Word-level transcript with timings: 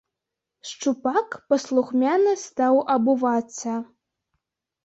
Шчупак 0.69 1.29
паслухмяна 1.51 2.33
стаў 2.45 2.75
абувацца. 2.97 3.71